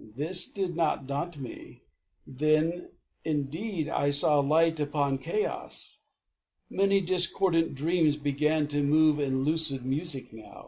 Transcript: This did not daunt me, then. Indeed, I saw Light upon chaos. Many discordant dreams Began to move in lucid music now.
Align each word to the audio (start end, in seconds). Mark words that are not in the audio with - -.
This 0.00 0.48
did 0.48 0.76
not 0.76 1.08
daunt 1.08 1.38
me, 1.38 1.80
then. 2.24 2.90
Indeed, 3.24 3.88
I 3.88 4.10
saw 4.10 4.38
Light 4.38 4.78
upon 4.78 5.18
chaos. 5.18 5.98
Many 6.70 7.00
discordant 7.00 7.74
dreams 7.74 8.16
Began 8.16 8.68
to 8.68 8.84
move 8.84 9.18
in 9.18 9.42
lucid 9.42 9.84
music 9.84 10.32
now. 10.32 10.64